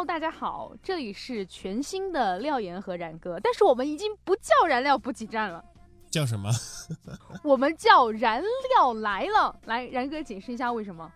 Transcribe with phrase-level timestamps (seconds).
[0.00, 5.62] Hello，大家好，这里是全新的廖岩和然哥，但是我们已经不叫燃料补给站了，
[6.10, 6.50] 叫什么？
[7.44, 9.54] 我们叫燃料来了。
[9.66, 11.12] 来，然哥解释一下为什么？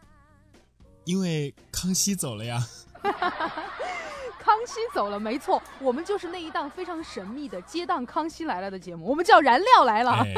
[1.05, 2.63] 因为康熙走了呀。
[4.39, 10.13] 康熙走了，没错，我们就是那一档非常神秘的接档《康熙来了》的节目，我们叫燃料来了。
[10.13, 10.35] 哎，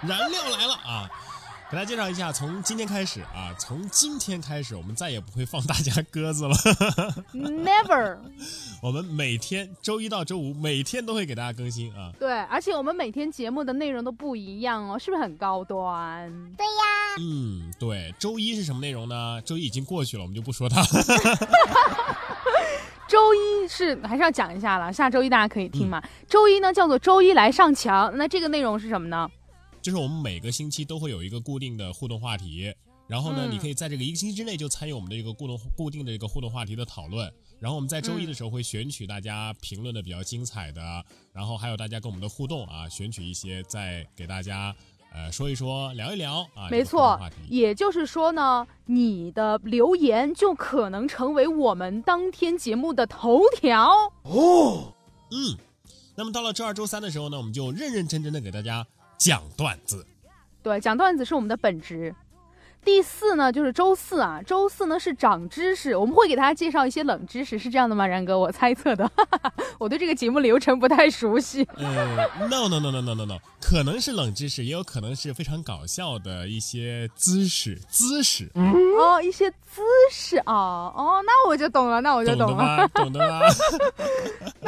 [0.00, 1.10] 燃料来了啊！
[1.70, 6.54] 给大家介绍一下，从今天开始啊，从今天开始，我们再也不会放大家鸽子了。
[7.34, 8.16] Never。
[8.80, 12.10] 我们每天周一到周五每天都会给大家更新啊。
[12.18, 16.32] 对，而且我们每天节目的内容都不一样哦，是不是很高端？
[16.56, 16.72] 对呀。
[17.20, 18.14] 嗯，对。
[18.18, 19.38] 周一是什么内容呢？
[19.44, 20.82] 周一已经过去了，我们就不说它。
[23.06, 26.02] 周一是还是要讲一下了，下周一大家可以听嘛。
[26.26, 29.30] 周一呢叫做周一来上墙，那这个内容是什么呢？
[29.88, 32.70] 就是我们每个星期都会有一个固定的互动话题，
[33.06, 37.32] 然后呢，你可以在这个一个星期之内就参与我们的一个固动固定的这个互动话题的讨论。
[37.58, 44.76] 然后我们在周一的时候会选取大家评论的比较精彩的，然后还有大家跟我们的互动啊，选取一些再给大家
[45.10, 46.68] 呃说一说聊一聊啊。
[46.70, 53.88] 没错，也就是说呢，你的留言就可能成为我们当天节目的头条
[54.24, 54.92] 哦。
[55.30, 55.56] 嗯，
[56.14, 58.86] 那么到了周二、周三的时候呢，我们就认认真真的给大家。
[59.18, 60.06] 讲段子，
[60.62, 62.14] 对，讲段子是我们的本职。
[62.84, 68.06] 第四呢，就是周四啊，周四呢是长知识，我们会给大家介绍一些冷知识，是这样的吗？
[68.06, 69.10] 然哥，我猜测的，
[69.78, 71.64] 我对这个节目流程不太熟悉。
[71.74, 78.48] 呃，no no no no no no no，可能是冷知识，也有可能是非常搞笑的一些姿势姿势。
[78.54, 83.40] 嗯哦，一些姿势啊，哦，那我就懂了，那我就懂了，懂的吗？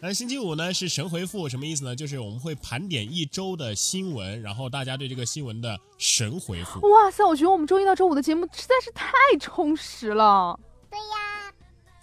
[0.00, 1.96] 那星期五呢是神回复，什么意思呢？
[1.96, 6.80] 就是我们会盘点一周的新闻，然后大家对这个新闻的神回复。
[6.90, 10.58] 哇塞，我觉得我们周一到周五的节目实在是太充实了。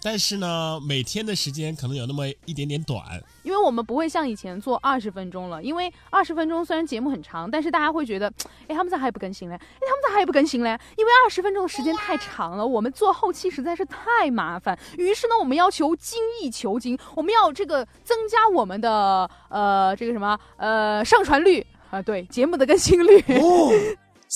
[0.04, 3.02] 但是呢，每天的时间可能有那么一点点短，
[3.42, 5.62] 因为我们不会像以前做二十分钟了。
[5.62, 8.30] 因为二十分钟虽然节目很长，但是大家会觉得，
[8.68, 9.54] 哎，他们咋还不更新嘞？
[9.54, 10.78] 哎，他们咋还不更新嘞？
[10.98, 14.78] 因为二十分钟的时间太长了，我们做后期实在是太麻烦。
[14.98, 23.24] 于是呢，我们要求精益求精，我们要这个增加我们的呃这个什么呃上传率啊，对节目的更新率。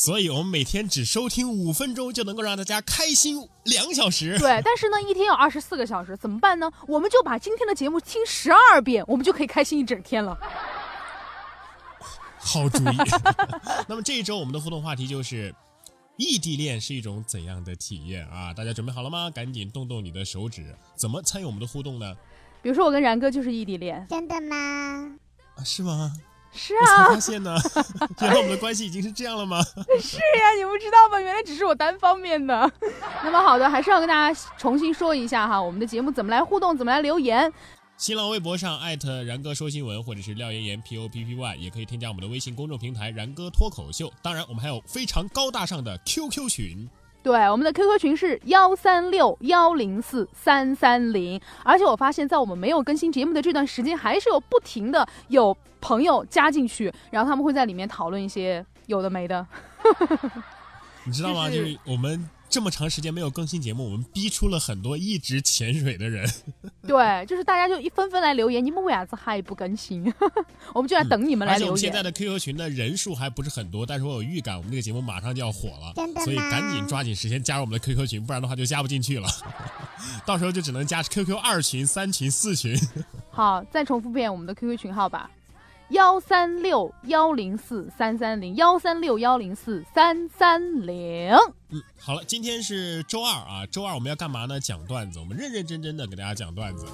[0.01, 4.39] 所以，我们每天只收听五分钟，就能够让大家开心两小时。
[4.39, 6.71] 对，但是呢，一天有二十四个小时，怎么办呢？
[6.87, 10.39] 我们就把今天的节目听十二遍，我们就可以开心一整天了。
[12.39, 12.97] 好主意。
[13.91, 15.53] 那么这一周我们的互动话题就是
[16.17, 18.55] 异地恋是一种怎样的体验啊？
[18.55, 19.29] 大家准备好了吗？
[19.29, 22.17] 赶紧动动你的手指，怎么参与我们的互动呢？
[22.63, 24.57] 比如说，我跟然哥就是异地恋，真的吗？
[25.57, 26.13] 啊，是吗？
[26.53, 27.57] 是啊，发现呢，
[28.21, 29.63] 原来我们的关系已经是这样了吗？
[30.01, 31.21] 是呀，你不知道吗？
[31.21, 32.71] 原来只是我单方面的。
[33.23, 37.53] 那么好的，还是要跟大家重新说一下哈，我们的节目怎么来互动，怎么来留言。
[37.97, 44.13] 新浪微博上艾特然哥说新闻，或者是廖岩岩 P O P P Y，也可以添加我们的微信公众平台然哥脱口秀。
[44.23, 46.89] 当然，我们还有非常高大上的 Q Q 群。
[47.21, 59.47] 对，我们的 QQ 群是幺三六幺零四三三零，而且我发现，在我们没有更新节目的这段时间，还是有不停的有朋友加进去，然后他们会在里面讨论一些有的没的。
[61.05, 61.49] 你知道吗？
[61.49, 62.29] 就是我们。
[62.51, 66.27] 这么长时间没有更新节目，我们逼出了很多一直潜水的人。
[66.89, 70.11] 对，就是大家就一纷纷来留言，你们为啥子还不更新？
[70.73, 71.73] 我们就在等你们来留言。
[71.75, 75.93] 而且现在的 QQ 群的人数还不是很多，但是我有预感，我们这个节目马上就要火了，
[76.25, 79.29] 所以赶紧抓紧时间加入我们的 QQ 群，不然的话就加不进去了。
[80.25, 82.75] 到时候就只能加 QQ 二群、三群、四群。
[83.31, 85.31] 好，再重复遍我们的 QQ 群号吧。
[85.91, 91.33] 幺三六幺零四三三零幺三六幺零四三三零。
[91.71, 94.61] 嗯，好了，今天是周二啊，周二我们要干嘛呢？
[94.61, 96.85] 讲段子，我们认认真真的给大家讲段子。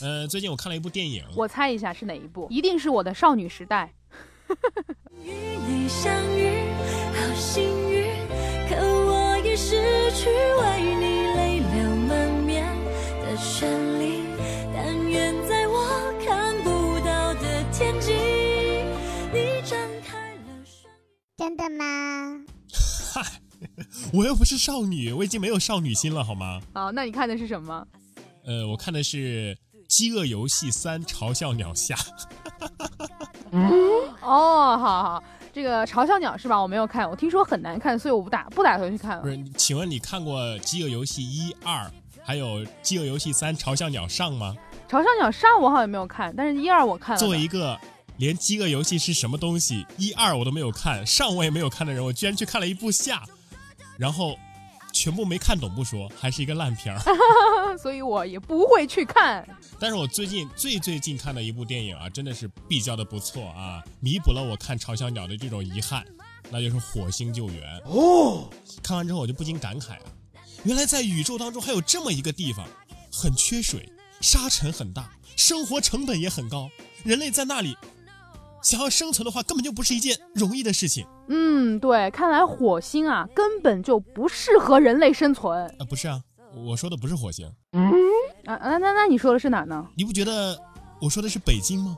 [0.00, 2.46] 呃，最近我看了一部电影，我猜一下是哪一部？
[2.48, 3.92] 一定是我的少女时代。
[5.20, 5.32] 与
[5.66, 6.62] 你相遇，
[7.38, 7.62] 好幸
[9.56, 12.66] 失去为你泪流满面
[13.20, 14.22] 的权利，
[14.72, 18.12] 但愿在我看不到的天际，
[19.32, 20.92] 你张开了双。
[21.36, 22.40] 真的吗？
[23.12, 23.22] 嗨，
[24.12, 26.60] 我又不是少女，我已经没有少女心了，好吗？
[26.74, 27.86] 好，那你看的是什么？
[28.44, 29.56] 呃，我看的是
[29.88, 31.94] 《饥饿游戏三：嘲笑鸟下》。
[34.22, 35.22] 哦，好好。
[35.52, 36.60] 这个嘲笑鸟是吧？
[36.60, 39.22] 我没有看，我听说很难看，所以我不打不打算去看了。
[39.22, 41.90] 不是，请问你看过《饥饿游戏》一二，
[42.22, 44.54] 还有《饥饿游戏三：嘲笑鸟上》吗？
[44.88, 47.18] 嘲笑鸟上我好像没有看，但是一二我看了。
[47.18, 47.78] 作为一个
[48.16, 53.22] 连《饥饿游戏》是什么东西一二我都没有看，上我也没有看的人，我居然去看了一部下，
[53.98, 54.36] 然后
[54.98, 57.00] 全部没看懂不说，还是一个烂片儿。
[57.78, 59.48] 所以我也不会去看。
[59.78, 66.04] 但是我最近最最近看的一部电影啊，真的是比较的不错啊，弥补了我看嘲笑鸟的这种遗憾，
[66.50, 68.50] 那就是《火星救援》哦。
[68.82, 70.10] 看完之后我就不禁感慨啊，
[70.64, 72.66] 原来在宇宙当中还有这么一个地方，
[73.12, 73.88] 很缺水，
[74.20, 76.68] 沙尘很大，生活成本也很高，
[77.04, 77.76] 人类在那里
[78.68, 85.86] 想要生存的话，根本就不是一件容易的事情嗯，对，看来火星啊根本就不适合人类生存啊！
[85.88, 86.20] 不是啊，
[86.54, 87.90] 我说的不是火星，嗯
[88.44, 88.58] 啊。
[88.60, 89.86] 那那那你说的是哪呢？
[89.96, 90.54] 你不觉得
[91.00, 91.96] 我说的是北京吗？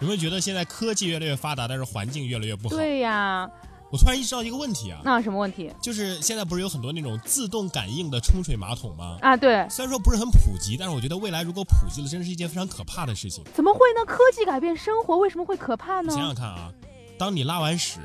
[0.00, 2.76] 有没有觉得现在科技越来越发达，但是环境越来越不好？
[2.76, 3.46] 对呀，
[3.90, 9.16] 我突然意识到一个问题啊，那什么问题就是现在不是有很多那种自动感应的冲水马桶吗？
[9.22, 9.34] 啊？
[9.34, 13.42] 对，虽然说不是很普及，但是我觉得未来如果普及了，真是一件非常可怕的事情。
[13.54, 14.04] 怎么会呢？
[14.06, 16.12] 科技改变生活，为什么会可怕呢？
[16.12, 16.70] 想想看啊，
[17.18, 18.00] 当你拉完屎，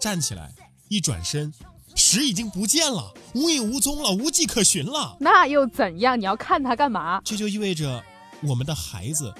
[0.00, 0.52] 站起来，
[0.88, 1.52] 一转身，
[1.94, 5.16] 屎已经不见了，无影无踪了，无迹可寻了。
[5.20, 6.18] 那又怎样？
[6.18, 7.20] 你要看它干嘛？
[7.24, 8.02] 这就意味着
[8.42, 9.32] 我们的孩子，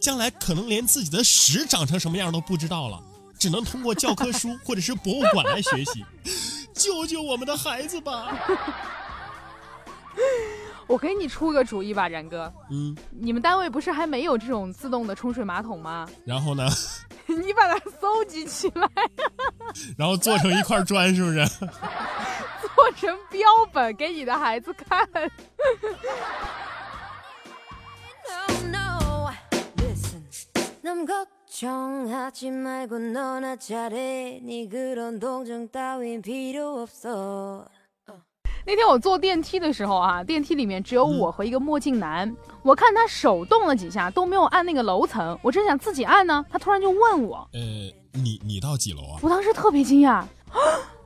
[0.00, 3.00] 将来可能连自己的屎长成什么样都不知道了，
[3.38, 6.04] 只能通过教科书 或者是博物馆来学习。
[6.72, 8.36] 救救我们的孩子吧！
[10.86, 12.52] 我给你出个主意吧，然哥。
[12.70, 16.08] 嗯，你们单位不是还没有这种自动的冲水马桶吗？
[16.24, 16.64] 然后呢？
[17.26, 18.88] 你把它搜集起来，
[19.98, 21.44] 然后做成一块砖，是不是？
[22.76, 23.40] 做成标
[23.72, 25.08] 本给你的孩子看。
[31.63, 32.01] No, no.
[32.01, 32.01] Listen.
[32.01, 34.41] 남 걱정하지 말고 너나 잘해.
[34.43, 37.65] 네 그런 동정 따윈 필요 없어.
[38.63, 42.31] 那天我坐电梯的时候啊，电梯里面只有我和一个墨镜男。
[42.61, 45.37] 我看他手动了几下，都没有按那个楼层。
[45.41, 47.59] 我正想自己按呢，他突然就问我，呃，
[48.13, 49.19] 你你到几楼啊？
[49.23, 50.27] 我当时特别惊讶，啊，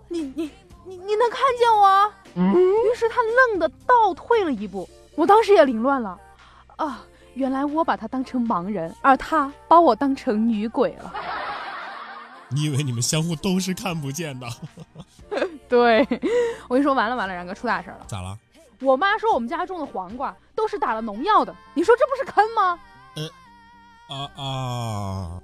[0.09, 0.51] 你你
[0.85, 2.12] 你你能看见我？
[2.35, 6.19] 于是他愣的倒退了一步，我当时也凌乱了，
[6.75, 11.12] 啊， 原来我把他当成盲人，而他把我当成女鬼了。
[12.48, 14.46] 你以为你们相互都是看不见的？
[15.68, 16.00] 对，
[16.68, 18.04] 我跟你说，完了完了，然哥出大事了。
[18.06, 18.36] 咋了？
[18.80, 22.78] 我妈说我们家种的黄瓜都是打了农药的，你说这不是坑吗？
[24.08, 25.40] 啊啊，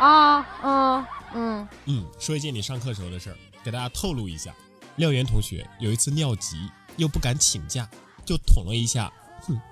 [0.00, 4.52] 啊，嗯嗯，嗯，说一件你上课时候的事儿，给大家透露一下。
[4.96, 7.88] 廖岩同学有一次尿急，又不敢请假，
[8.24, 9.12] 就捅了一下，哼，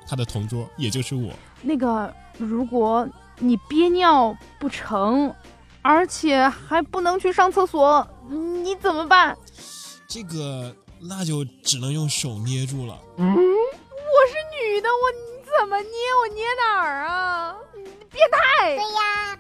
[0.07, 1.33] 他的同桌，也就是我。
[1.63, 5.35] 那个，如果你憋尿不成，
[5.83, 9.37] 而且还不能去上厕所，你怎么办？
[10.09, 12.99] 这个那就只能用手捏住了。
[13.19, 15.13] 嗯我是女的，我
[15.59, 15.89] 怎么捏？
[16.23, 17.55] 我捏哪儿啊？
[18.11, 18.75] 变态！
[18.75, 19.39] 对呀，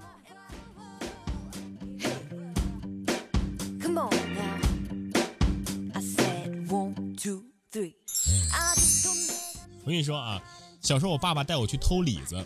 [9.89, 10.39] 我跟你说啊，
[10.83, 12.45] 小时候我爸爸带我去偷李子，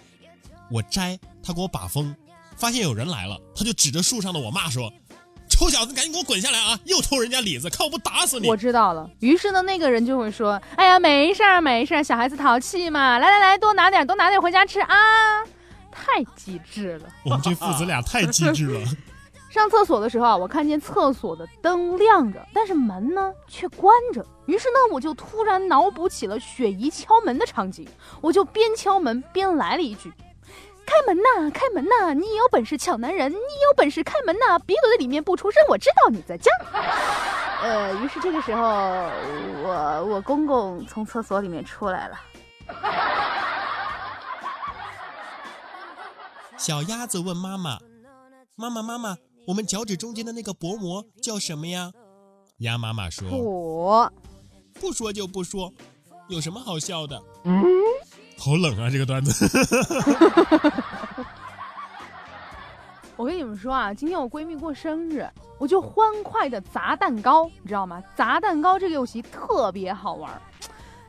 [0.70, 2.14] 我摘，他给我把风，
[2.56, 4.92] 发现有人来了，他就指着树上的我骂说
[5.50, 6.78] ：“臭小子，赶紧给我滚下来啊！
[6.84, 9.10] 又偷人家李子，看我不打死你我知道了。
[9.18, 14.94] 于是呢，那个人就会说：“哎呀，没事儿，没事儿，小孩子淘气嘛，来来来，多拿点，多拿点回家吃啊！”
[15.90, 18.88] 太机智了。！”我们这父子俩太机智了。
[19.52, 24.24] 上厕所的时候啊，我看见厕所的灯亮着，但是门呢却关着。
[24.46, 27.86] 于是呢，我就突然脑补起了雪姨敲门的场景，
[28.22, 30.10] 我就边敲门边来了一句
[30.86, 32.14] ：“开门呐，开门呐！
[32.14, 34.58] 你有本事抢男人，你有本事开门呐！
[34.60, 36.50] 别躲在里面不出声，我知道你在家。”
[37.60, 42.18] 呃，于是这个时候，我我公公从厕所里面出来了。
[46.56, 47.78] 小鸭子问妈妈
[48.56, 51.92] ：“妈妈，妈妈，我们脚趾中间的那个薄膜叫什么呀？”
[52.58, 54.12] 鸭妈妈说我
[54.80, 55.72] ：“不说就不说，
[56.28, 57.64] 有什么好笑的？”嗯，
[58.38, 59.46] 好冷啊，这个段子。
[63.16, 68.02] 我跟你们说啊，今天我闺蜜过生日，我就欢快的砸蛋糕，你知道吗？
[68.16, 70.40] 砸蛋糕这个游戏特别好玩。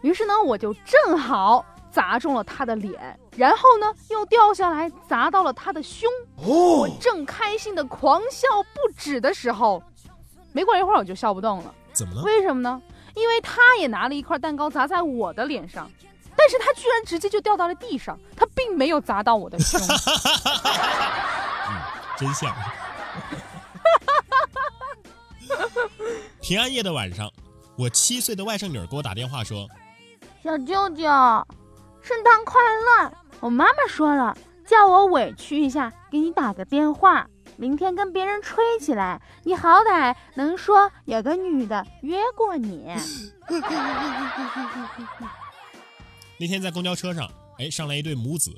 [0.02, 6.10] 于是呢，我就正好砸中了他的脸，然后呢又掉下来砸到了他的胸。
[6.36, 9.84] 我正开心的狂笑不止的时候，
[10.52, 11.72] 没过一会儿我就笑不动了。
[11.94, 12.24] 怎么了？
[12.24, 12.82] 为什么呢？
[13.14, 15.88] 因为他也拿了一块蛋糕砸在我的脸上，
[16.36, 19.80] 但是他居然直接就掉到了地上，他并没有砸到我的胸。
[21.70, 21.78] 嗯，
[22.18, 22.52] 真像。
[26.42, 27.32] 平安夜的晚上，
[27.78, 29.68] 我七岁的外甥女儿给我打电话说
[30.44, 31.04] ：“小舅舅，
[32.04, 33.14] 圣诞快乐！
[33.40, 42.94] 我妈妈说了，叫我委屈一下，给你打个电话，明天跟别人吹起来，你好歹能说有个女的约过你。
[46.38, 47.26] 那天在公交车上，
[47.58, 48.52] 哎，上来一对母子，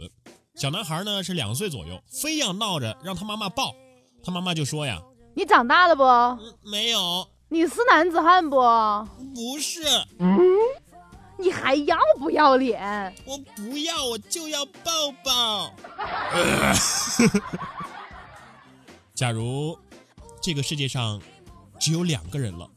[0.55, 3.75] 小男孩呢是两岁左右，非要闹着让他妈妈抱，
[4.23, 4.99] 他妈妈就说呀，
[5.35, 6.03] 你长大了不？
[6.67, 8.57] 没有，你是男子汉不？
[9.35, 9.83] 不是，
[11.37, 13.13] 你还要不要脸？
[13.25, 15.73] 我不要，我就要抱抱。
[19.13, 19.77] 假如
[20.41, 21.21] 这个世界上
[21.79, 22.69] 只有两个人了，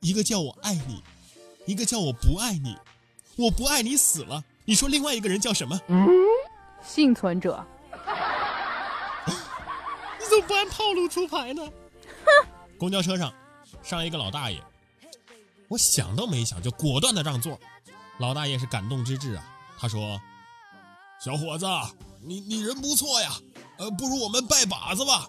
[0.00, 1.02] 一个叫我爱你，
[1.66, 2.76] 一个叫我不爱你。
[3.36, 5.78] 我不爱你死了，你说另外一个人叫什么？
[6.82, 7.62] 幸存者。
[9.26, 11.62] 你怎么不按套路出牌呢？
[12.24, 12.48] 哼！
[12.78, 13.32] 公交车上
[13.82, 14.62] 上一个老大爷，
[15.68, 17.58] 我想都没想就果断的让座。
[18.18, 19.44] 老大爷是感动之至啊，
[19.78, 20.20] 他说
[21.22, 21.66] ：“小伙子，
[22.22, 23.32] 你你人不错呀，
[23.78, 25.28] 呃，不如我们拜把子吧。”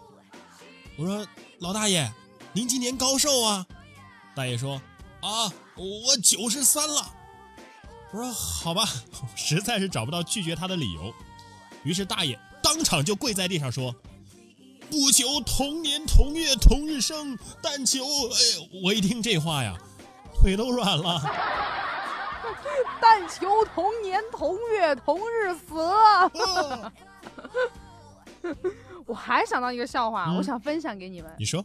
[0.97, 1.27] 我说
[1.59, 2.11] ：“老大爷，
[2.53, 3.65] 您今年高寿啊？”
[4.35, 4.81] 大爷说
[5.21, 7.13] ：“啊，我九十三了。”
[8.13, 8.87] 我说：“好吧，
[9.35, 11.13] 实在是找不到拒绝他的理由。”
[11.83, 13.93] 于是大爷当场就跪在地上说
[14.89, 18.05] ：“不求同年同月同日生，但求……
[18.05, 19.77] 哎，我一听这话呀，
[20.41, 21.19] 腿都软了。
[22.99, 25.75] 但求同年同月同日死。
[29.05, 31.31] 我还想到一个笑话，嗯我想分享给你们。
[31.37, 31.63] 你说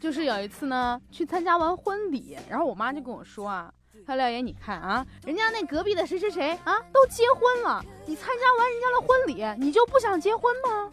[0.00, 3.72] 就是有一次呢，去参加完婚礼，然后我妈就跟我说啊，
[4.06, 10.90] 她廖爷，你看啊，人家那隔壁的谁谁谁啊，都结婚了，你参加完人家的婚礼，你就不想结婚吗？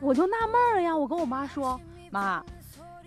[0.00, 1.80] 我就纳闷儿了呀，我跟我妈说，
[2.10, 2.42] 妈，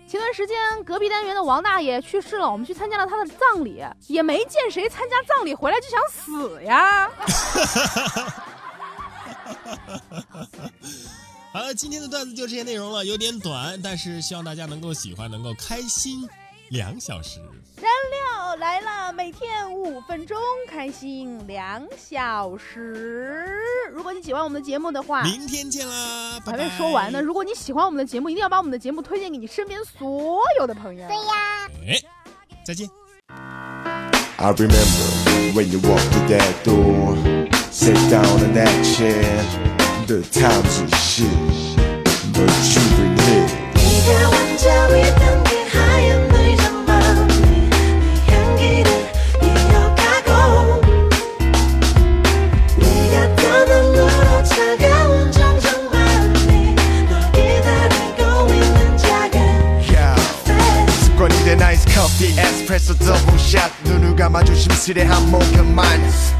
[0.06, 7.10] 前段时间隔壁单元的王大爷去世了，我们去参加了他的葬礼，也没见谁参加葬礼回来就想死呀。
[11.52, 16.28] 好了，今天的段子就这些内容了，有点短，但是希望大家能够喜欢，能够开心
[16.70, 17.40] 两小时。
[17.76, 18.13] 燃料
[18.56, 20.36] 来了，每天五分钟，
[20.68, 23.46] 开心两小时。
[23.92, 26.38] 如果你喜欢我们的节目的话，明天见啦。
[26.44, 27.20] 还没说完呢。
[27.20, 31.06] 如果你喜欢我们的节目，一定要把我们的节目推荐给你身边所有的朋友。
[31.08, 31.68] 对呀。
[31.86, 31.98] 哎，
[32.64, 32.88] 再见。
[34.36, 37.16] I remember when you walked through that door,
[37.72, 39.24] sit down in that chair.
[40.06, 41.28] The times of shit,
[42.32, 42.50] but.
[62.54, 65.86] 에스프레소 더블 샷 눈을 감아 조심스레 한 모금만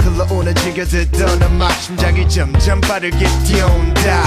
[0.01, 1.73] 흘러오는 지겨 듣던 음악.
[1.81, 4.23] 심장이 점점 빠르게 뛰어온다.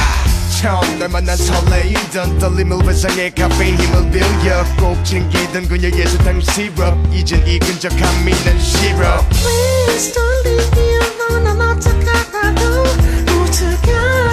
[0.59, 6.97] 처음 널 만난 설레이던 떨림을 회상해 카페인 힘을 빌려 꼭 챙기던 그녀의 사탕 시럽.
[7.13, 9.29] 이젠 이 끈적한 미는 시럽.
[9.29, 11.43] Please don't leave me alone.
[11.43, 12.83] 난 어떡하라도
[13.31, 14.26] 모두가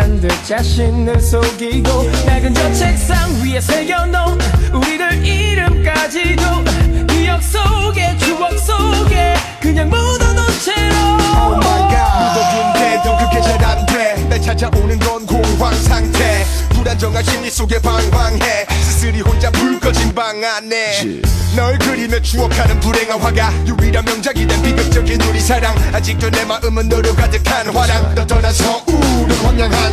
[0.00, 4.38] 싫단 듯 자신을 속이고 날 근저 책상 위에 새겨놓은
[4.72, 6.42] 우리들 이름까지도
[7.08, 10.96] 기억 속에 추억 속에 그냥 묻어놓은 채로.
[11.42, 12.10] Oh my god.
[12.22, 16.44] 묻어둔데도 그게 잘 안돼날 찾아오는 건 공황 상태.
[16.70, 18.66] 불안정한 심리 속에 방황해.
[18.82, 21.20] 스스리 혼자 불 꺼진 방 안에.
[21.56, 25.76] 널 그리며 추억하는 불행한 화가 유일한 명작이 된 비극적인 우리 사랑.
[25.92, 28.14] 아직도 내 마음은 너로 가득한 화랑.
[28.14, 29.89] 너 떠나서 우는 황량한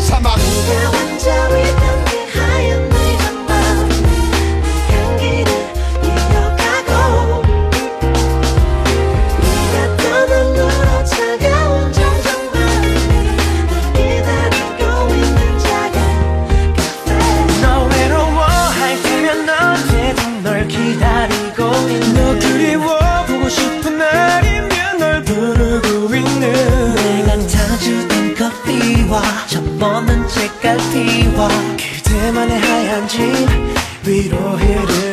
[29.80, 33.22] 멋는 책갈피와 그대만의 하얀 집
[34.06, 35.07] 위로 흐르